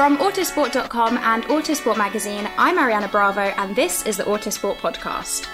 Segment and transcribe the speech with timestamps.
[0.00, 5.46] From Autosport.com and Autosport Magazine, I'm Ariana Bravo, and this is the Autosport Podcast.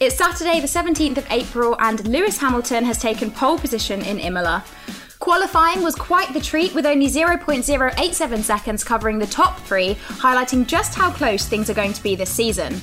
[0.00, 4.64] It's Saturday, the 17th of April, and Lewis Hamilton has taken pole position in Imola.
[5.20, 10.96] Qualifying was quite the treat, with only 0.087 seconds covering the top three, highlighting just
[10.96, 12.74] how close things are going to be this season.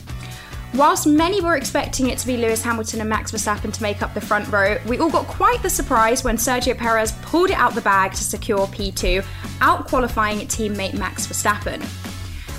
[0.75, 4.13] Whilst many were expecting it to be Lewis Hamilton and Max Verstappen to make up
[4.13, 7.74] the front row, we all got quite the surprise when Sergio Perez pulled it out
[7.75, 9.24] the bag to secure P2,
[9.62, 11.81] out qualifying teammate Max Verstappen.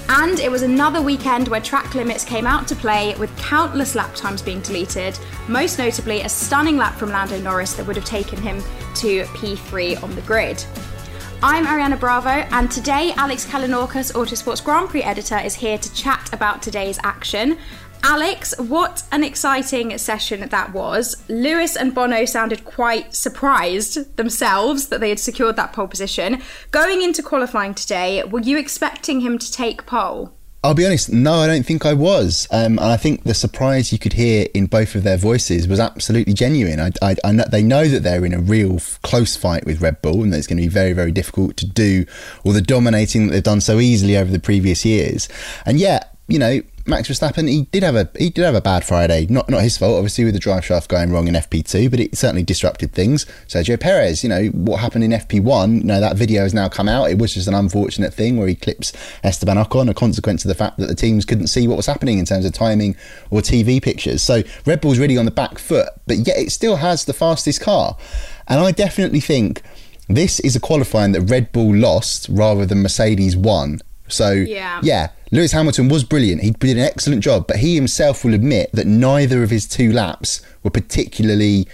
[0.09, 4.15] And it was another weekend where track limits came out to play with countless lap
[4.15, 8.41] times being deleted, most notably a stunning lap from Lando Norris that would have taken
[8.41, 8.63] him
[8.95, 10.65] to P3 on the grid.
[11.43, 16.31] I'm Ariana Bravo, and today Alex Kalinauckas, Autosport's Grand Prix editor, is here to chat
[16.33, 17.59] about today's action.
[18.03, 21.17] Alex, what an exciting session that was.
[21.29, 26.43] Lewis and Bono sounded quite surprised themselves that they had secured that pole position.
[26.71, 30.33] Going into qualifying today, were you expecting him to take pole?
[30.67, 32.49] I'll be honest, no, I don't think I was.
[32.51, 35.79] Um, and I think the surprise you could hear in both of their voices was
[35.79, 36.81] absolutely genuine.
[36.81, 40.03] I, I, I know, they know that they're in a real close fight with Red
[40.03, 42.05] Bull and that it's going to be very, very difficult to do
[42.43, 45.29] all the dominating that they've done so easily over the previous years.
[45.65, 48.85] And yet, you know, Max Verstappen, he did have a he did have a bad
[48.85, 49.27] Friday.
[49.29, 52.17] Not not his fault, obviously, with the drive shaft going wrong in FP2, but it
[52.17, 53.25] certainly disrupted things.
[53.49, 55.79] Sergio Perez, you know what happened in FP1.
[55.79, 57.11] You know that video has now come out.
[57.11, 58.93] It was just an unfortunate thing where he clips
[59.25, 62.19] Esteban Ocon, a consequence of the fact that the teams couldn't see what was happening
[62.19, 62.97] in terms of timing
[63.31, 64.23] or TV pictures.
[64.23, 67.61] So Red Bull's really on the back foot, but yet it still has the fastest
[67.61, 67.97] car,
[68.49, 69.63] and I definitely think.
[70.09, 73.81] This is a qualifying that Red Bull lost rather than Mercedes won.
[74.07, 74.79] So Yeah.
[74.81, 76.43] yeah, Lewis Hamilton was brilliant.
[76.43, 79.93] He did an excellent job, but he himself will admit that neither of his two
[79.93, 81.67] laps were particularly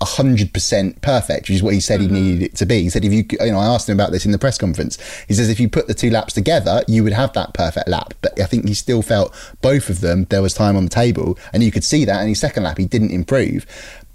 [0.00, 2.14] 100% perfect, which is what he said he mm-hmm.
[2.14, 2.82] needed it to be.
[2.82, 4.98] He said, if you, you know, I asked him about this in the press conference.
[5.26, 8.12] He says, if you put the two laps together, you would have that perfect lap.
[8.20, 11.38] But I think he still felt both of them, there was time on the table,
[11.52, 13.66] and you could see that in his second lap, he didn't improve.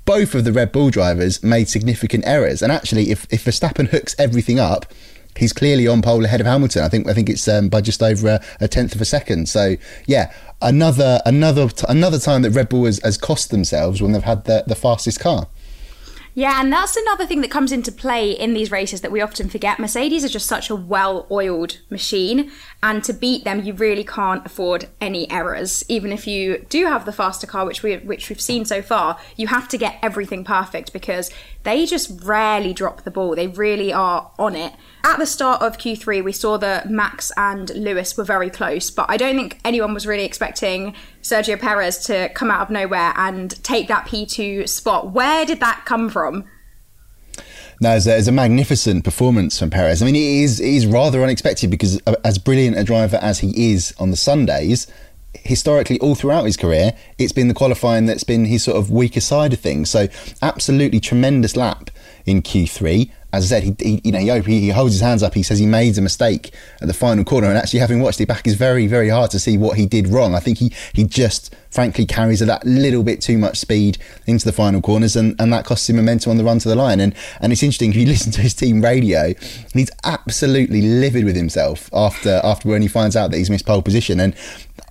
[0.06, 2.62] Both of the Red Bull drivers made significant errors.
[2.62, 4.86] And actually, if, if Verstappen hooks everything up,
[5.38, 6.84] he's clearly on pole ahead of Hamilton.
[6.84, 9.50] I think I think it's um, by just over a, a tenth of a second.
[9.50, 9.76] So
[10.06, 14.46] yeah, another another another time that Red Bull has, has cost themselves when they've had
[14.46, 15.48] the, the fastest car.
[16.34, 19.50] Yeah, and that's another thing that comes into play in these races that we often
[19.50, 19.80] forget.
[19.80, 22.52] Mercedes are just such a well oiled machine,
[22.82, 25.84] and to beat them, you really can't afford any errors.
[25.90, 29.20] Even if you do have the faster car, which, we, which we've seen so far,
[29.36, 31.32] you have to get everything perfect because
[31.64, 33.36] they just rarely drop the ball.
[33.36, 34.74] They really are on it.
[35.04, 39.08] At the start of Q3, we saw that Max and Lewis were very close, but
[39.10, 43.52] I don't think anyone was really expecting Sergio Perez to come out of nowhere and
[43.64, 45.12] take that P2 spot.
[45.12, 46.46] Where did that come from?
[47.82, 50.04] No, it's a, it's a, magnificent performance from Perez.
[50.04, 53.40] I mean, it is, it is rather unexpected because, uh, as brilliant a driver as
[53.40, 54.86] he is on the Sundays,
[55.34, 59.22] historically all throughout his career, it's been the qualifying that's been his sort of weaker
[59.22, 59.90] side of things.
[59.90, 60.10] So,
[60.44, 61.90] absolutely tremendous lap
[62.28, 65.34] in Q3 as I said, he, he you know he, he, holds his hands up.
[65.34, 68.28] He says he made a mistake at the final corner, and actually, having watched it
[68.28, 70.36] back, is very very hard to see what he did wrong.
[70.36, 73.98] I think he he just frankly carries that little bit too much speed
[74.28, 76.76] into the final corners, and, and that costs him momentum on the run to the
[76.76, 77.00] line.
[77.00, 79.34] And and it's interesting if you listen to his team radio,
[79.74, 83.82] he's absolutely livid with himself after after when he finds out that he's missed pole
[83.82, 84.20] position.
[84.20, 84.36] And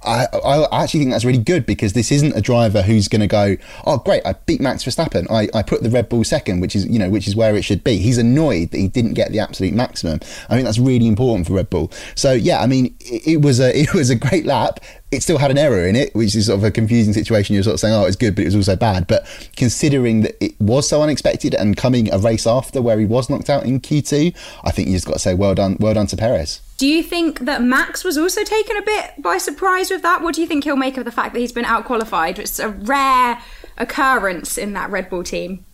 [0.02, 3.26] I, I actually think that's really good because this isn't a driver who's going to
[3.26, 3.56] go,
[3.87, 5.31] oh great, I beat Max Verstappen.
[5.31, 7.62] I, I put the Red Bull second, which is you know which is where it
[7.62, 7.99] should be.
[7.99, 10.20] He's annoyed that he didn't get the absolute maximum.
[10.49, 11.93] I think that's really important for Red Bull.
[12.14, 14.81] So yeah, I mean it, it was a it was a great lap.
[15.11, 17.55] It still had an error in it, which is sort of a confusing situation.
[17.55, 19.08] You're sort of saying, oh, it's good, but it was also bad.
[19.08, 19.26] But
[19.56, 23.50] considering that it was so unexpected and coming a race after where he was knocked
[23.50, 26.17] out in Q2, I think you just got to say well done, well done to
[26.17, 26.62] Perez.
[26.80, 30.22] Do you think that Max was also taken a bit by surprise with that?
[30.22, 32.38] What do you think he'll make of the fact that he's been out qualified?
[32.38, 33.38] It's a rare
[33.76, 35.66] occurrence in that Red Bull team.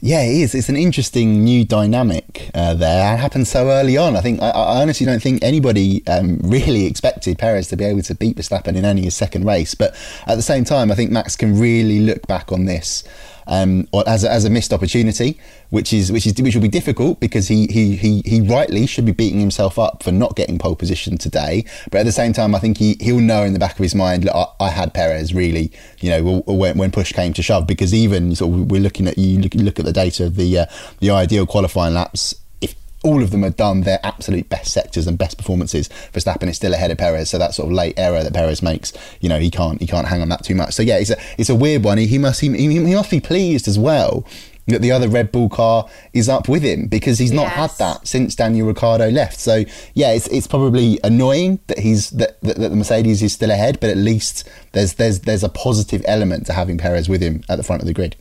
[0.00, 0.52] Yeah, it is.
[0.56, 3.14] It's an interesting new dynamic uh, there.
[3.14, 4.16] It happened so early on.
[4.16, 8.02] I think I, I honestly don't think anybody um, really expected Perez to be able
[8.02, 9.76] to beat Verstappen in only his second race.
[9.76, 9.94] But
[10.26, 13.04] at the same time, I think Max can really look back on this
[13.46, 15.38] um, as, a, as a missed opportunity,
[15.70, 19.06] which is which is which will be difficult because he, he he he rightly should
[19.06, 21.64] be beating himself up for not getting pole position today.
[21.90, 23.94] But at the same time, I think he he'll know in the back of his
[23.94, 27.94] mind, I, I had Perez really, you know, when, when push came to shove, because
[27.94, 30.66] even sort we're looking at you look, look at the data of the uh,
[31.00, 32.34] the ideal qualifying laps
[33.02, 35.88] all of them have done their absolute best sectors and best performances.
[36.12, 38.92] Verstappen is still ahead of Perez, so that sort of late error that Perez makes,
[39.20, 40.74] you know, he can't he can't hang on that too much.
[40.74, 41.98] So yeah, it's a it's a weird one.
[41.98, 44.26] He, he must he, he must be pleased as well
[44.68, 47.54] that the other Red Bull car is up with him because he's not yes.
[47.54, 49.40] had that since Daniel Ricciardo left.
[49.40, 49.64] So
[49.94, 53.80] yeah, it's it's probably annoying that he's that, that, that the Mercedes is still ahead,
[53.80, 57.56] but at least there's there's there's a positive element to having Perez with him at
[57.56, 58.16] the front of the grid.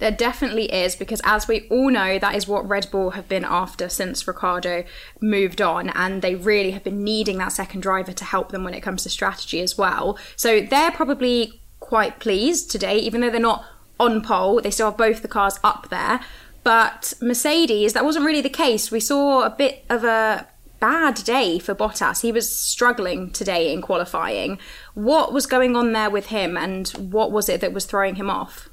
[0.00, 3.44] There definitely is, because as we all know, that is what Red Bull have been
[3.44, 4.84] after since Ricciardo
[5.20, 8.74] moved on, and they really have been needing that second driver to help them when
[8.74, 10.18] it comes to strategy as well.
[10.36, 13.64] So they're probably quite pleased today, even though they're not
[13.98, 16.20] on pole, they still have both the cars up there.
[16.64, 18.90] But Mercedes, that wasn't really the case.
[18.90, 20.46] We saw a bit of a
[20.80, 22.22] bad day for Bottas.
[22.22, 24.58] He was struggling today in qualifying.
[24.94, 28.30] What was going on there with him, and what was it that was throwing him
[28.30, 28.69] off?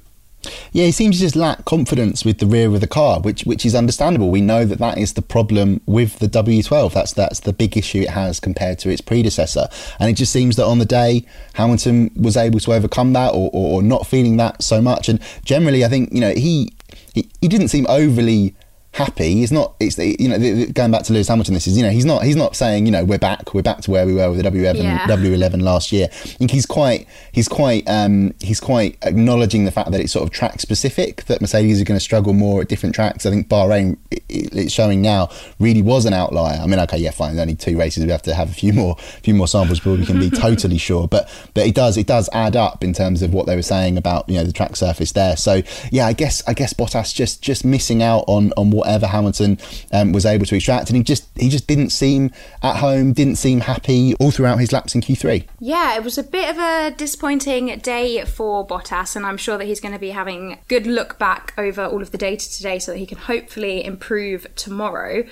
[0.71, 3.65] Yeah, he seems to just lack confidence with the rear of the car, which which
[3.65, 4.29] is understandable.
[4.29, 6.93] We know that that is the problem with the W12.
[6.93, 9.67] That's that's the big issue it has compared to its predecessor,
[9.99, 13.49] and it just seems that on the day Hamilton was able to overcome that, or,
[13.53, 15.09] or, or not feeling that so much.
[15.09, 16.73] And generally, I think you know he
[17.13, 18.55] he, he didn't seem overly
[18.97, 19.35] happy.
[19.35, 19.75] He's not.
[19.79, 21.53] It's you know going back to Lewis Hamilton.
[21.53, 23.81] This is you know he's not he's not saying you know we're back we're back
[23.81, 25.05] to where we were with the W11 yeah.
[25.07, 26.07] W11 last year.
[26.11, 30.23] I think he's quite he's quite um, he's quite acknowledging the fact that it's sort
[30.23, 33.25] of track specific that Mercedes are going to struggle more at different tracks.
[33.25, 33.97] I think Bahrain
[34.29, 35.29] it's showing now
[35.59, 36.59] really was an outlier.
[36.59, 38.73] I mean okay yeah fine there's only two races we have to have a few
[38.73, 41.07] more a few more samples before we can be totally sure.
[41.07, 43.97] But but it does it does add up in terms of what they were saying
[43.97, 45.37] about you know the track surface there.
[45.37, 45.61] So
[45.91, 49.59] yeah I guess I guess Bottas just just missing out on on what whatever Hamilton
[49.91, 52.31] um, was able to extract, and he just he just didn't seem
[52.63, 55.45] at home, didn't seem happy all throughout his laps in Q3.
[55.59, 59.65] Yeah, it was a bit of a disappointing day for Bottas, and I'm sure that
[59.65, 62.93] he's going to be having good look back over all of the data today, so
[62.93, 65.25] that he can hopefully improve tomorrow.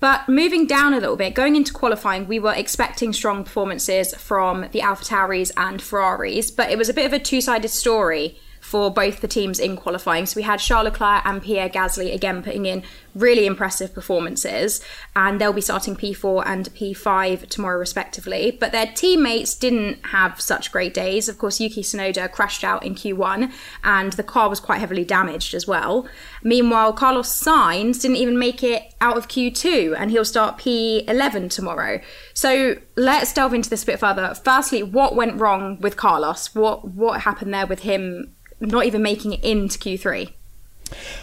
[0.00, 4.62] But moving down a little bit, going into qualifying, we were expecting strong performances from
[4.72, 8.90] the AlphaTauris and Ferraris, but it was a bit of a two sided story for
[8.90, 10.24] both the teams in qualifying.
[10.24, 12.82] So we had Charles Leclerc and Pierre Gasly again putting in
[13.14, 14.80] really impressive performances,
[15.14, 18.56] and they'll be starting P4 and P5 tomorrow, respectively.
[18.58, 21.28] But their teammates didn't have such great days.
[21.28, 23.52] Of course, Yuki Tsunoda crashed out in Q1,
[23.84, 26.08] and the car was quite heavily damaged as well.
[26.42, 32.00] Meanwhile, Carlos Sainz didn't even make it out of Q2, and he'll start P11 tomorrow.
[32.32, 34.34] So let's delve into this a bit further.
[34.34, 36.54] Firstly, what went wrong with Carlos?
[36.54, 38.34] What what happened there with him
[38.70, 40.32] not even making it into Q3.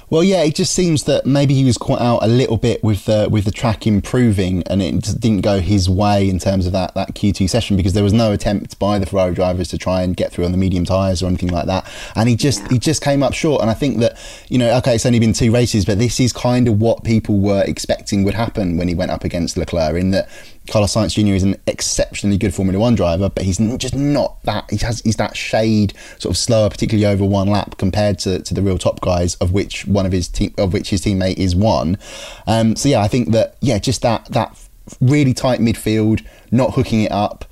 [0.10, 3.06] Well, yeah, it just seems that maybe he was caught out a little bit with
[3.06, 6.94] the with the track improving, and it didn't go his way in terms of that
[6.96, 10.15] that Q2 session because there was no attempt by the Ferrari drivers to try and
[10.15, 12.70] get through on the medium tyres or anything like that, and he just yeah.
[12.70, 13.62] he just came up short.
[13.62, 14.18] And I think that
[14.50, 17.39] you know, okay, it's only been two races, but this is kind of what people
[17.39, 20.30] were expecting would happen when he went up against Leclerc, in that
[20.70, 21.34] Carlos Sainz Jr.
[21.34, 24.70] is an exceptionally good Formula One driver, but he's just not that.
[24.70, 28.53] He has he's that shade sort of slower, particularly over one lap compared to, to
[28.53, 31.55] the real top guys of which one of his team of which his teammate is
[31.55, 31.98] one.
[32.48, 34.58] Um, so yeah, I think that yeah, just that that
[35.00, 37.46] really tight midfield, not hooking it up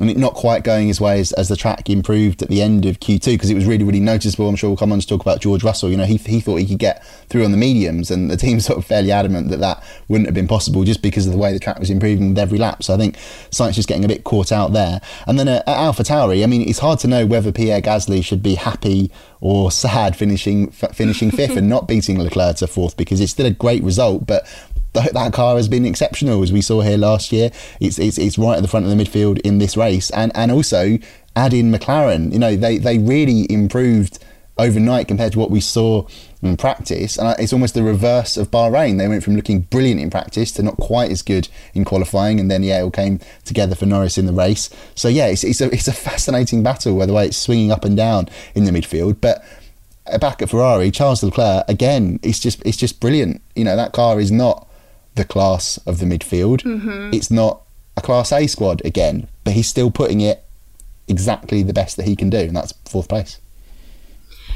[0.00, 2.86] and it not quite going his way as, as the track improved at the end
[2.86, 4.48] of Q2 because it was really, really noticeable.
[4.48, 5.90] I'm sure we'll come on to talk about George Russell.
[5.90, 8.64] You know, he, he thought he could get through on the mediums, and the team's
[8.70, 11.52] sort of fairly adamant that that wouldn't have been possible just because of the way
[11.52, 12.82] the track was improving with every lap.
[12.82, 13.16] So I think
[13.50, 15.02] Sainz just getting a bit caught out there.
[15.26, 18.24] And then at, at Alpha Tauri, I mean, it's hard to know whether Pierre Gasly
[18.24, 22.96] should be happy or sad finishing f- finishing fifth and not beating Leclerc to fourth
[22.96, 24.46] because it's still a great result, but
[24.92, 27.50] that, car has been exceptional as we saw here last year.
[27.80, 30.50] It's, it's it's right at the front of the midfield in this race, and and
[30.50, 30.98] also
[31.36, 32.32] add in McLaren.
[32.32, 34.18] You know they they really improved
[34.58, 36.06] overnight compared to what we saw
[36.42, 38.98] in practice, and it's almost the reverse of Bahrain.
[38.98, 42.50] They went from looking brilliant in practice to not quite as good in qualifying, and
[42.50, 44.70] then yeah, it all came together for Norris in the race.
[44.94, 47.84] So yeah, it's it's a it's a fascinating battle by the way it's swinging up
[47.84, 49.44] and down in the midfield, but
[50.20, 53.40] back at Ferrari, Charles Leclerc again, it's just it's just brilliant.
[53.54, 54.66] You know that car is not
[55.14, 56.62] the class of the midfield.
[56.62, 57.14] Mm-hmm.
[57.14, 57.62] It's not
[57.96, 60.44] a Class A squad again, but he's still putting it
[61.08, 63.38] exactly the best that he can do, and that's fourth place.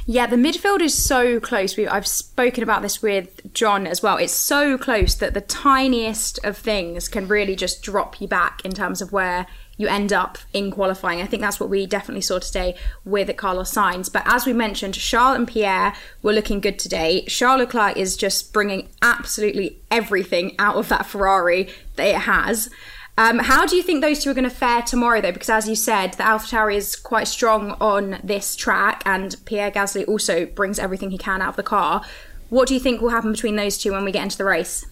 [0.07, 1.77] Yeah, the midfield is so close.
[1.77, 4.19] We, I've spoken about this with John as well.
[4.19, 8.73] It's so close that the tiniest of things can really just drop you back in
[8.73, 11.21] terms of where you end up in qualifying.
[11.21, 14.13] I think that's what we definitely saw today with Carlos Sainz.
[14.13, 17.25] But as we mentioned, Charles and Pierre were looking good today.
[17.27, 22.71] Charles Leclerc is just bringing absolutely everything out of that Ferrari that it has.
[23.17, 25.31] Um, how do you think those two are going to fare tomorrow, though?
[25.31, 30.07] Because as you said, the AlphaTauri is quite strong on this track, and Pierre Gasly
[30.09, 32.03] also brings everything he can out of the car.
[32.49, 34.85] What do you think will happen between those two when we get into the race?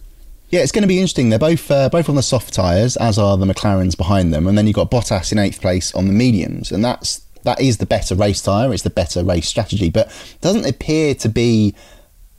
[0.53, 1.29] Yeah, it's going to be interesting.
[1.29, 4.55] They're both uh, both on the soft tyres, as are the McLarens behind them, and
[4.55, 7.87] then you've got Bottas in eighth place on the mediums, and that's that is the
[7.87, 8.71] better race tyre.
[8.71, 11.73] It's the better race strategy, but doesn't appear to be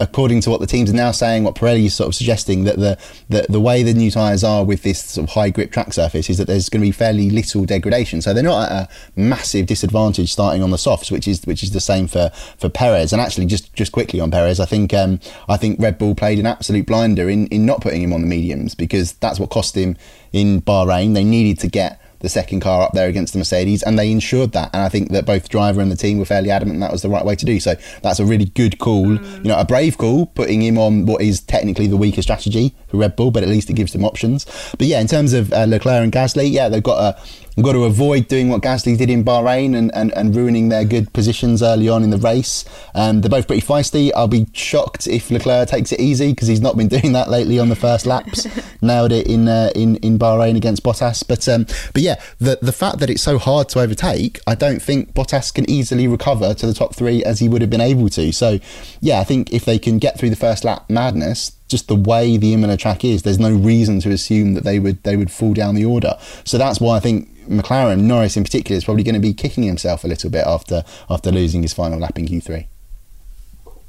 [0.00, 2.76] according to what the teams are now saying, what Pirelli is sort of suggesting, that
[2.76, 2.98] the,
[3.28, 6.28] the, the way the new tyres are with this sort of high grip track surface
[6.28, 8.20] is that there's going to be fairly little degradation.
[8.20, 11.70] So they're not at a massive disadvantage starting on the softs, which is which is
[11.70, 13.12] the same for, for Perez.
[13.12, 16.40] And actually, just just quickly on Perez, I think um, I think Red Bull played
[16.40, 19.76] an absolute blinder in, in not putting him on the mediums because that's what cost
[19.76, 19.96] him
[20.32, 21.14] in Bahrain.
[21.14, 24.52] They needed to get the second car up there against the Mercedes, and they ensured
[24.52, 24.70] that.
[24.72, 27.08] And I think that both driver and the team were fairly adamant that was the
[27.08, 27.60] right way to do.
[27.60, 29.06] So that's a really good call.
[29.06, 29.36] Mm.
[29.36, 32.96] You know, a brave call, putting him on what is technically the weaker strategy for
[32.96, 34.46] Red Bull, but at least it gives them options.
[34.78, 37.20] But yeah, in terms of uh, Leclerc and Gasly, yeah, they've got a
[37.56, 40.84] We've got to avoid doing what Gasly did in Bahrain and, and, and ruining their
[40.84, 42.64] good positions early on in the race.
[42.96, 44.10] Um, they're both pretty feisty.
[44.16, 47.60] I'll be shocked if Leclerc takes it easy because he's not been doing that lately
[47.60, 48.46] on the first laps.
[48.82, 51.26] Nailed it in uh, in in Bahrain against Bottas.
[51.26, 54.82] But um, but yeah, the the fact that it's so hard to overtake, I don't
[54.82, 58.08] think Bottas can easily recover to the top three as he would have been able
[58.10, 58.32] to.
[58.32, 58.58] So
[59.00, 62.36] yeah, I think if they can get through the first lap madness, just the way
[62.36, 65.54] the Imola track is, there's no reason to assume that they would they would fall
[65.54, 66.16] down the order.
[66.44, 69.64] So that's why I think McLaren, Norris in particular, is probably going to be kicking
[69.64, 72.66] himself a little bit after after losing his final lap in Q3.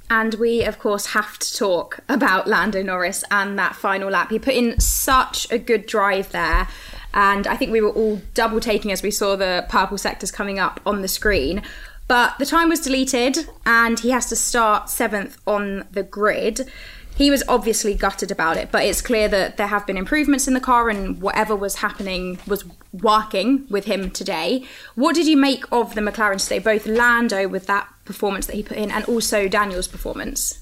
[0.10, 4.30] And we, of course, have to talk about Lando Norris and that final lap.
[4.30, 6.68] He put in such a good drive there.
[7.14, 10.60] And I think we were all double taking as we saw the purple sectors coming
[10.60, 11.64] up on the screen.
[12.08, 16.70] But the time was deleted, and he has to start seventh on the grid
[17.16, 20.54] he was obviously gutted about it, but it's clear that there have been improvements in
[20.54, 24.64] the car and whatever was happening was working with him today.
[24.96, 28.64] What did you make of the McLaren today, both Lando with that performance that he
[28.64, 30.60] put in and also Daniel's performance?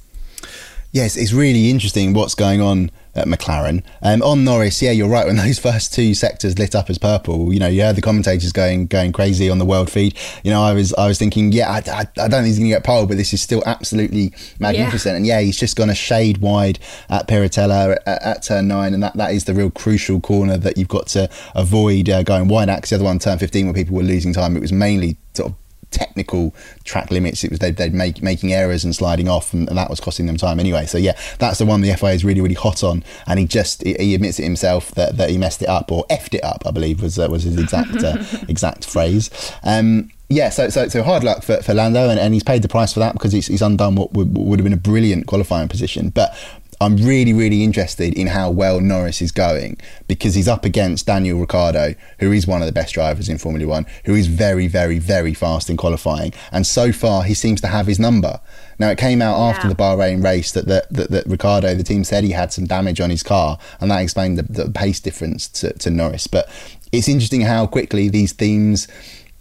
[0.92, 3.84] Yes, it's really interesting what's going on at McLaren.
[4.02, 5.26] Um, on Norris, yeah, you're right.
[5.26, 8.52] When those first two sectors lit up as purple, you know, you heard the commentators
[8.52, 10.18] going going crazy on the world feed.
[10.44, 12.70] You know, I was I was thinking, yeah, I, I, I don't think he's going
[12.70, 15.14] to get pole, but this is still absolutely magnificent.
[15.14, 15.18] Yeah.
[15.18, 16.80] And yeah, he's just gone a shade wide
[17.10, 20.78] at Piratella at, at, turn nine, and that, that is the real crucial corner that
[20.78, 22.78] you've got to avoid uh, going wide at.
[22.78, 25.52] Because the other one, turn 15, where people were losing time, it was mainly sort
[25.52, 25.58] of
[25.94, 27.44] technical track limits.
[27.44, 30.26] It was they'd, they'd make making errors and sliding off, and, and, that was costing
[30.26, 30.86] them time anyway.
[30.86, 33.84] So yeah, that's the one the FIA is really really hot on, and he just
[33.84, 36.64] he admits it himself that, that he messed it up or effed it up.
[36.66, 39.30] I believe was uh, was his exact uh, exact phrase.
[39.64, 42.68] Um, yeah, so, so so hard luck for, for Lando, and, and he's paid the
[42.68, 45.68] price for that because he's, he's undone what would, would have been a brilliant qualifying
[45.68, 46.10] position.
[46.10, 46.36] But
[46.82, 51.40] I'm really, really interested in how well Norris is going because he's up against Daniel
[51.40, 55.00] Ricciardo, who is one of the best drivers in Formula One, who is very, very,
[55.00, 56.34] very fast in qualifying.
[56.52, 58.40] And so far, he seems to have his number.
[58.80, 62.04] Now, it came out after the Bahrain race that, that, that, that, Ricciardo, the team
[62.04, 65.48] said he had some damage on his car, and that explained the, the pace difference
[65.50, 66.28] to, to Norris.
[66.28, 66.50] But
[66.92, 68.88] it's interesting how quickly these themes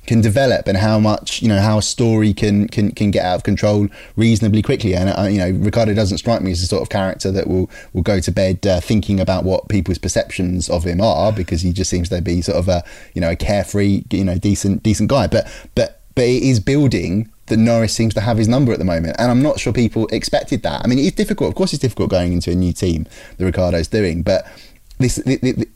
[0.07, 3.37] can develop and how much you know how a story can can, can get out
[3.37, 6.83] of control reasonably quickly and uh, you know Ricciardo doesn't strike me as the sort
[6.83, 10.85] of character that will will go to bed uh, thinking about what people's perceptions of
[10.85, 12.83] him are because he just seems to be sort of a
[13.15, 17.31] you know a carefree you know decent decent guy but but but it is building
[17.47, 19.17] that Norris seems to have his number at the moment.
[19.19, 20.83] And I'm not sure people expected that.
[20.85, 21.49] I mean, it's difficult.
[21.49, 23.07] Of course, it's difficult going into a new team
[23.37, 24.47] that Ricciardo's doing, but
[24.99, 25.21] this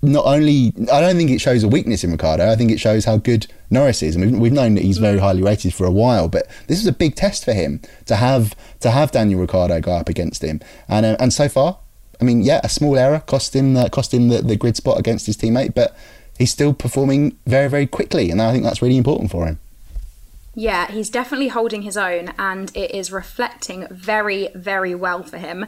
[0.02, 2.50] not only I don't think it shows a weakness in Ricciardo.
[2.50, 5.18] I think it shows how good Norris is, and we've, we've known that he's very
[5.18, 6.28] highly rated for a while.
[6.28, 9.92] But this is a big test for him to have to have Daniel Ricciardo go
[9.92, 11.78] up against him, and uh, and so far,
[12.20, 14.98] I mean, yeah, a small error cost him the, cost him the, the grid spot
[14.98, 15.96] against his teammate, but
[16.38, 19.58] he's still performing very very quickly, and I think that's really important for him.
[20.54, 25.66] Yeah, he's definitely holding his own, and it is reflecting very very well for him.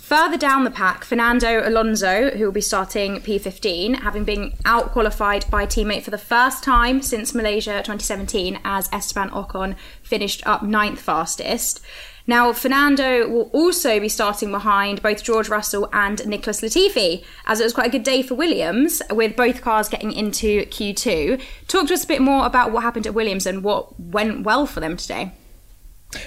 [0.00, 5.48] Further down the pack, Fernando Alonso, who will be starting P15, having been out qualified
[5.50, 11.00] by teammate for the first time since Malaysia 2017, as Esteban Ocon finished up ninth
[11.00, 11.80] fastest.
[12.26, 17.64] Now, Fernando will also be starting behind both George Russell and Nicholas Latifi, as it
[17.64, 21.40] was quite a good day for Williams, with both cars getting into Q2.
[21.68, 24.66] Talk to us a bit more about what happened at Williams and what went well
[24.66, 25.32] for them today.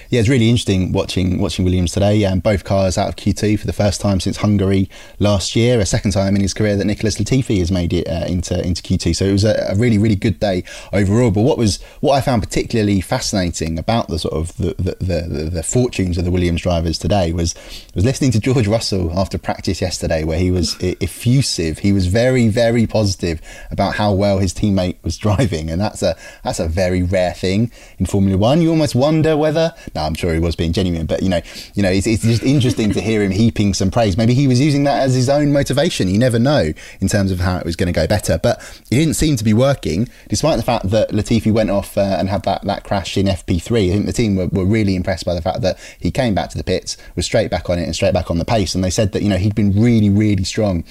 [0.08, 2.24] Yeah, it's really interesting watching watching Williams today.
[2.24, 4.88] Um, both cars out of Q2 for the first time since Hungary
[5.18, 5.78] last year.
[5.78, 8.82] A second time in his career that Nicholas Latifi has made it uh, into into
[8.82, 9.14] Q2.
[9.14, 11.30] So it was a, a, really really good day overall.
[11.30, 15.50] But what was what I found particularly fascinating about the sort of the the, the,
[15.50, 17.54] the fortunes of the Williams drivers today was
[17.94, 21.80] was listening to George Russell after practice yesterday, where he was effusive.
[21.80, 26.16] He was very very positive about how well his teammate was driving, and that's a
[26.42, 28.62] that's a very rare thing in Formula One.
[28.62, 31.40] You almost wonder whether no, I'm sure he was being genuine, but you know,
[31.74, 34.16] you know, it's, it's just interesting to hear him heaping some praise.
[34.16, 36.08] Maybe he was using that as his own motivation.
[36.08, 38.96] You never know in terms of how it was going to go better, but it
[38.96, 42.42] didn't seem to be working, despite the fact that Latifi went off uh, and had
[42.44, 43.88] that, that crash in FP3.
[43.88, 46.50] I think the team were, were really impressed by the fact that he came back
[46.50, 48.74] to the pits, was straight back on it, and straight back on the pace.
[48.74, 50.84] And they said that you know he'd been really, really strong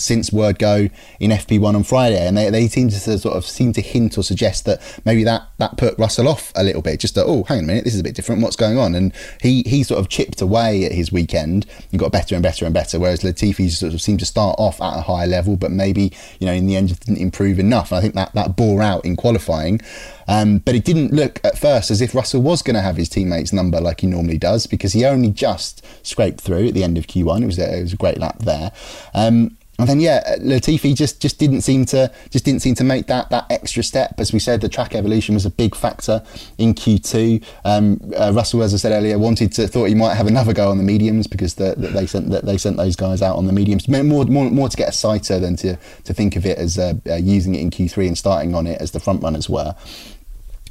[0.00, 0.88] since word go
[1.18, 4.22] in FP1 on Friday, and they, they seem to sort of seem to hint or
[4.22, 7.00] suggest that maybe that that put Russell off a little bit.
[7.00, 8.42] Just that, oh, hang on a minute, this is a bit different.
[8.42, 8.94] What's going on?
[8.94, 12.64] And he he sort of chipped away at his weekend and got better and better
[12.64, 12.98] and better.
[12.98, 16.46] Whereas Latifi sort of seemed to start off at a higher level, but maybe you
[16.46, 17.92] know in the end just didn't improve enough.
[17.92, 19.80] And I think that that bore out in qualifying.
[20.28, 23.08] Um, but it didn't look at first as if Russell was going to have his
[23.08, 26.96] teammates' number like he normally does because he only just scraped through at the end
[26.98, 27.42] of Q1.
[27.42, 28.70] It was a, it was a great lap there.
[29.12, 33.06] Um, and then yeah, Latifi just just didn't seem to just didn't seem to make
[33.06, 34.14] that that extra step.
[34.18, 36.22] As we said, the track evolution was a big factor
[36.58, 37.44] in Q2.
[37.64, 40.70] Um, uh, Russell, as I said earlier, wanted to thought he might have another go
[40.70, 43.46] on the mediums because the, the, they sent the, they sent those guys out on
[43.46, 46.58] the mediums more more more to get a sighter than to to think of it
[46.58, 49.48] as uh, uh, using it in Q3 and starting on it as the front runners
[49.48, 49.74] were.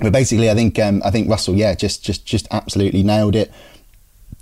[0.02, 3.52] But basically, I think um, I think Russell, yeah, just just just absolutely nailed it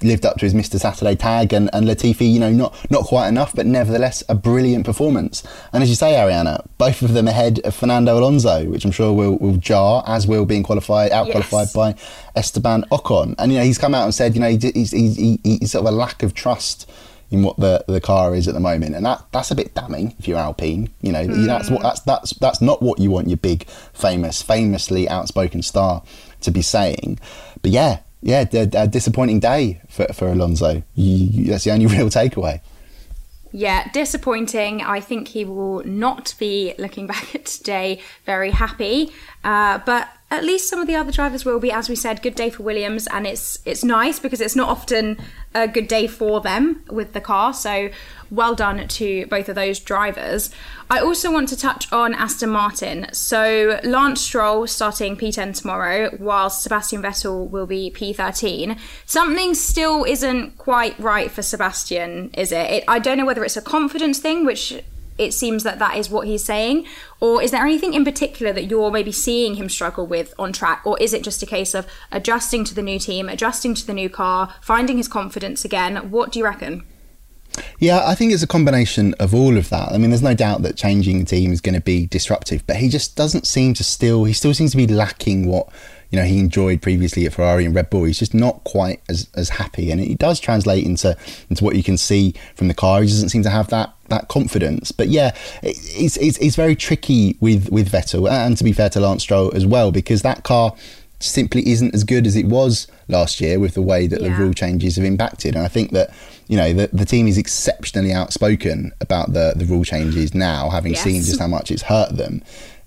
[0.03, 0.79] lived up to his Mr.
[0.79, 4.85] Saturday tag, and, and Latifi, you know, not not quite enough, but nevertheless a brilliant
[4.85, 5.43] performance.
[5.73, 9.13] And as you say, Ariana, both of them ahead of Fernando Alonso, which I'm sure
[9.13, 11.73] will, will jar, as will being qualified out qualified yes.
[11.73, 11.95] by
[12.35, 13.35] Esteban Ocon.
[13.39, 15.85] And you know, he's come out and said, you know, he's, he's, he, he's sort
[15.85, 16.89] of a lack of trust
[17.29, 20.15] in what the, the car is at the moment, and that that's a bit damning
[20.17, 20.89] if you're Alpine.
[21.01, 21.45] You know, mm.
[21.45, 26.03] that's what that's that's that's not what you want your big, famous, famously outspoken star
[26.41, 27.19] to be saying.
[27.61, 30.83] But yeah, yeah, a, disappointing day for, for Alonso.
[30.95, 32.61] You, that's the only real takeaway.
[33.51, 34.81] Yeah, disappointing.
[34.81, 39.11] I think he will not be looking back at today very happy.
[39.43, 42.35] Uh, but at least some of the other drivers will be, as we said, good
[42.35, 45.17] day for Williams, and it's it's nice because it's not often
[45.55, 47.53] a good day for them with the car.
[47.53, 47.89] So
[48.29, 50.51] well done to both of those drivers.
[50.89, 53.07] I also want to touch on Aston Martin.
[53.13, 58.77] So Lance Stroll starting P10 tomorrow, whilst Sebastian Vettel will be P13.
[59.05, 62.69] Something still isn't quite right for Sebastian, is it?
[62.69, 64.83] it I don't know whether it's a confidence thing, which
[65.17, 66.85] it seems that that is what he's saying?
[67.19, 70.81] Or is there anything in particular that you're maybe seeing him struggle with on track?
[70.85, 73.93] Or is it just a case of adjusting to the new team, adjusting to the
[73.93, 76.11] new car, finding his confidence again?
[76.11, 76.83] What do you reckon?
[77.79, 79.91] Yeah, I think it's a combination of all of that.
[79.91, 82.75] I mean, there's no doubt that changing the team is going to be disruptive, but
[82.77, 85.69] he just doesn't seem to still, he still seems to be lacking what
[86.09, 88.05] you know he enjoyed previously at Ferrari and Red Bull.
[88.05, 91.17] He's just not quite as, as happy, and it does translate into
[91.49, 93.01] into what you can see from the car.
[93.01, 94.91] He doesn't seem to have that that confidence.
[94.91, 98.99] But yeah, it's it's, it's very tricky with with Vettel, and to be fair to
[98.99, 100.75] Lance Stroll as well, because that car
[101.19, 104.29] simply isn't as good as it was last year with the way that yeah.
[104.29, 105.55] the rule changes have impacted.
[105.55, 106.13] And I think that
[106.47, 110.93] you know the, the team is exceptionally outspoken about the the rule changes now, having
[110.93, 111.03] yes.
[111.03, 112.41] seen just how much it's hurt them.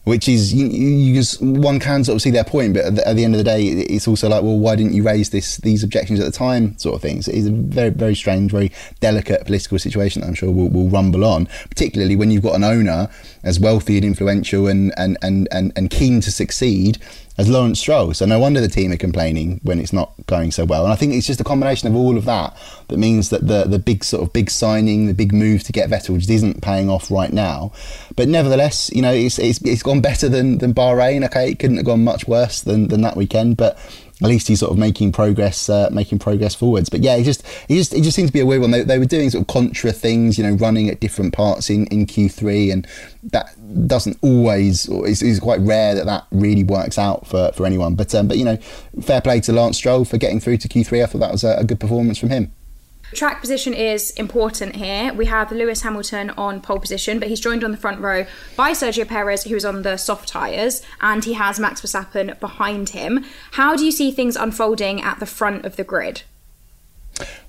[0.04, 3.16] Which is you, you one can sort of see their point, but at the, at
[3.16, 5.84] the, end of the day, it's also like, well, why didn't you raise this these
[5.84, 7.26] objections at the time, sort of things.
[7.26, 10.22] So it's a very very strange, very delicate political situation.
[10.22, 13.08] I'm sure will will rumble on, particularly when you've got an owner
[13.42, 16.98] as wealthy and influential and and and and, and keen to succeed
[17.40, 18.12] as Lawrence Stroll.
[18.12, 20.84] So no wonder the team are complaining when it's not going so well.
[20.84, 22.56] And I think it's just a combination of all of that
[22.90, 25.88] that means that the the big sort of big signing, the big move to get
[25.88, 27.72] Vettel just isn't paying off right now.
[28.16, 31.24] But nevertheless, you know, it's it's, it's gone better than than Bahrain.
[31.26, 33.78] Okay, it couldn't have gone much worse than than that weekend, but
[34.22, 36.90] at least he's sort of making progress, uh, making progress forwards.
[36.90, 38.70] But yeah, it just, it just, it just seemed to be a weird one.
[38.70, 41.86] They, they were doing sort of contra things, you know, running at different parts in,
[41.86, 42.86] in Q3, and
[43.24, 47.64] that doesn't always, or it's, it's quite rare that that really works out for, for
[47.64, 47.94] anyone.
[47.94, 48.56] But um, but you know,
[49.00, 51.02] fair play to Lance Stroll for getting through to Q3.
[51.02, 52.52] I thought that was a, a good performance from him.
[53.12, 55.12] Track position is important here.
[55.12, 58.24] We have Lewis Hamilton on pole position, but he's joined on the front row
[58.56, 62.90] by Sergio Perez, who is on the soft tyres, and he has Max Verstappen behind
[62.90, 63.24] him.
[63.52, 66.22] How do you see things unfolding at the front of the grid?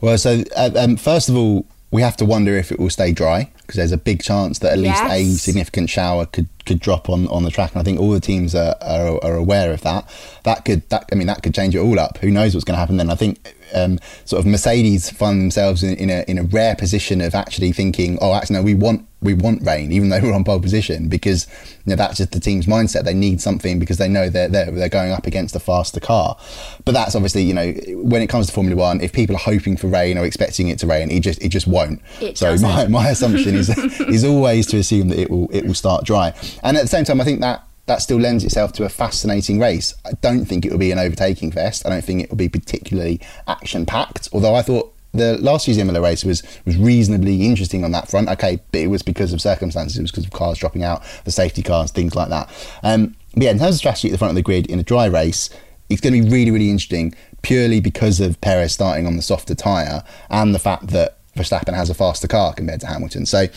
[0.02, 3.12] Well, so uh, um, first of all, we have to wonder if it will stay
[3.12, 5.12] dry because there's a big chance that at least yes.
[5.12, 8.20] a significant shower could, could drop on, on the track, and I think all the
[8.20, 10.10] teams are, are, are aware of that.
[10.44, 12.18] That could that I mean that could change it all up.
[12.18, 13.10] Who knows what's going to happen then?
[13.10, 17.22] I think um, sort of Mercedes find themselves in, in, a in a rare position
[17.22, 20.44] of actually thinking, oh, actually no, we want we want rain, even though we're on
[20.44, 21.48] pole position, because
[21.86, 23.04] you know, that's just the team's mindset.
[23.04, 26.38] They need something because they know they're, they're, they're going up against a faster car.
[26.86, 29.78] But that's obviously, you know, when it comes to Formula One, if people are hoping
[29.78, 32.02] for rain or expecting it to rain, it just it just won't.
[32.20, 33.70] It so my, my assumption is
[34.02, 36.34] is always to assume that it will it will start dry.
[36.64, 39.60] And at the same time, I think that that still lends itself to a fascinating
[39.60, 39.94] race.
[40.06, 41.86] I don't think it will be an overtaking fest.
[41.86, 44.30] I don't think it will be particularly action packed.
[44.32, 48.30] Although I thought the last year's Imola race was was reasonably interesting on that front.
[48.30, 49.98] Okay, but it was because of circumstances.
[49.98, 52.50] It was because of cars dropping out, the safety cars, things like that.
[52.84, 54.84] Um, but yeah, in terms of strategy at the front of the grid in a
[54.84, 55.50] dry race,
[55.90, 59.56] it's going to be really, really interesting purely because of Perez starting on the softer
[59.56, 63.26] tyre and the fact that Verstappen has a faster car compared to Hamilton.
[63.26, 63.48] So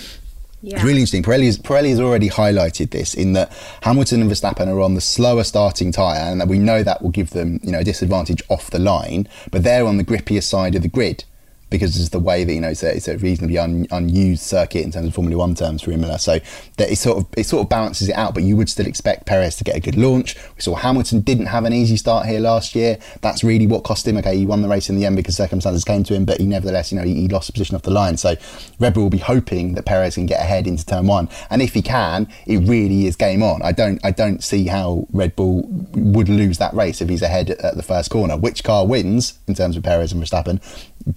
[0.65, 0.77] yeah.
[0.77, 1.23] It's really interesting.
[1.23, 5.93] Pirelli, has already highlighted this in that Hamilton and Verstappen are on the slower starting
[5.93, 8.79] tyre, and that we know that will give them, you know, a disadvantage off the
[8.79, 9.29] line.
[9.51, 11.25] But they're on the grippier side of the grid
[11.75, 14.85] because it's the way that you know it's a, it's a reasonably un, unused circuit
[14.85, 16.21] in terms of Formula One terms for Imola.
[16.21, 16.39] So
[16.77, 18.33] that it sort of it sort of balances it out.
[18.33, 20.37] But you would still expect Perez to get a good launch.
[20.55, 22.97] We saw Hamilton didn't have an easy start here last year.
[23.23, 24.17] That's really what cost him.
[24.19, 26.47] Okay, he won the race in the end because circumstances came to him, but he
[26.47, 28.17] nevertheless you know he, he lost position off the line.
[28.17, 28.37] So
[28.79, 31.75] Red Bull will be hoping that Perez can get ahead into turn one, and if
[31.75, 33.63] he can, it really is game on.
[33.63, 37.51] I don't I don't see how Red Bull would lose that race if he's ahead
[37.51, 38.37] at the first corner.
[38.37, 40.61] Which car wins in terms of Perez and Verstappen?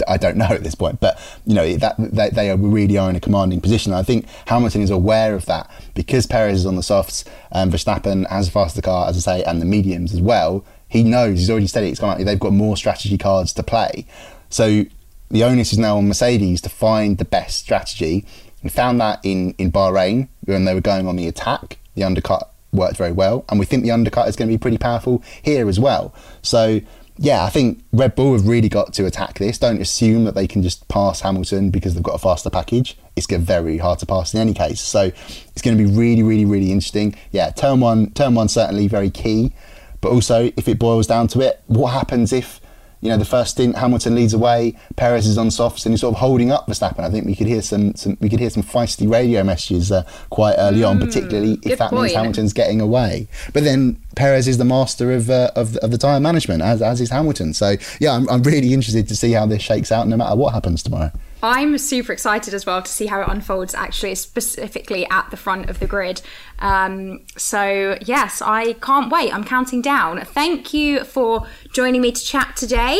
[0.07, 3.09] I don't know at this point, but you know that they, they are really are
[3.09, 3.93] in a commanding position.
[3.93, 8.27] I think Hamilton is aware of that because Perez is on the softs, and Verstappen
[8.29, 10.65] has a faster car, as I say, and the mediums as well.
[10.89, 11.89] He knows he's already said it.
[11.89, 12.23] It's gone.
[12.23, 14.05] They've got more strategy cards to play,
[14.49, 14.85] so
[15.29, 18.25] the onus is now on Mercedes to find the best strategy.
[18.63, 22.51] We found that in in Bahrain when they were going on the attack, the undercut
[22.73, 25.69] worked very well, and we think the undercut is going to be pretty powerful here
[25.69, 26.13] as well.
[26.41, 26.81] So
[27.19, 29.57] yeah, I think Red Bull have really got to attack this.
[29.57, 32.97] Don't assume that they can just pass Hamilton because they've got a faster package.
[33.15, 34.79] It's going to very hard to pass in any case.
[34.79, 35.11] So
[35.49, 37.15] it's going to be really, really, really interesting.
[37.31, 39.53] Yeah, turn one, turn one certainly very key.
[40.01, 42.61] But also, if it boils down to it, what happens if
[43.01, 46.15] you know, the first stint, Hamilton leads away, Perez is on softs, and he's sort
[46.15, 47.01] of holding up Verstappen.
[47.01, 50.03] I think we could hear some, some we could hear some feisty radio messages uh,
[50.29, 52.03] quite early mm, on, particularly if that point.
[52.03, 53.27] means Hamilton's getting away.
[53.53, 56.99] But then Perez is the master of uh, of, of, the tyre management, as as
[56.99, 57.53] is Hamilton.
[57.53, 60.53] So yeah, I'm, I'm really interested to see how this shakes out, no matter what
[60.53, 61.11] happens tomorrow.
[61.43, 65.69] I'm super excited as well to see how it unfolds actually, specifically at the front
[65.69, 66.21] of the grid.
[66.59, 69.33] Um, so, yes, I can't wait.
[69.33, 70.21] I'm counting down.
[70.21, 72.99] Thank you for joining me to chat today.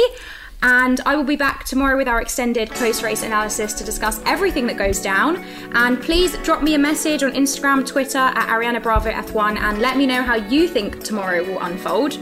[0.62, 4.66] And I will be back tomorrow with our extended post race analysis to discuss everything
[4.68, 5.38] that goes down.
[5.74, 9.98] And please drop me a message on Instagram, Twitter at Ariana Bravo F1 and let
[9.98, 12.18] me know how you think tomorrow will unfold.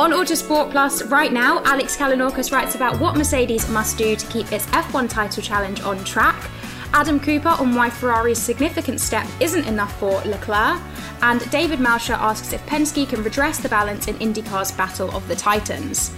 [0.00, 4.50] On Autosport Plus, right now, Alex Kalinauckas writes about what Mercedes must do to keep
[4.50, 6.48] its F1 title challenge on track.
[6.94, 10.80] Adam Cooper on why Ferrari's significant step isn't enough for Leclerc,
[11.20, 15.36] and David Malsher asks if Penske can redress the balance in IndyCar's Battle of the
[15.36, 16.14] Titans.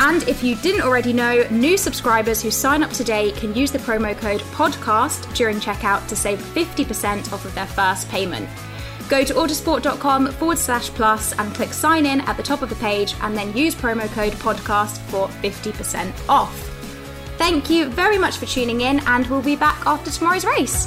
[0.00, 3.78] And if you didn't already know, new subscribers who sign up today can use the
[3.78, 8.50] promo code PODCAST during checkout to save 50% off of their first payment.
[9.08, 12.76] Go to autosport.com forward slash plus and click sign in at the top of the
[12.76, 16.70] page and then use promo code podcast for 50% off.
[17.36, 20.86] Thank you very much for tuning in, and we'll be back after tomorrow's race.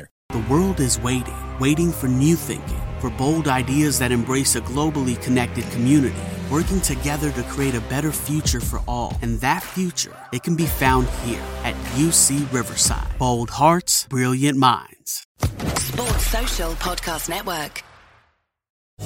[0.29, 5.21] The world is waiting, waiting for new thinking, for bold ideas that embrace a globally
[5.21, 9.17] connected community, working together to create a better future for all.
[9.21, 13.17] And that future, it can be found here at UC Riverside.
[13.19, 15.27] Bold hearts, brilliant minds.
[15.75, 17.83] Sports Social Podcast Network.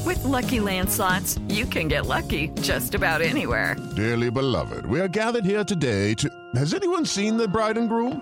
[0.03, 3.75] With Lucky Land slots, you can get lucky just about anywhere.
[3.95, 6.29] Dearly beloved, we are gathered here today to.
[6.53, 8.21] Has anyone seen the bride and groom?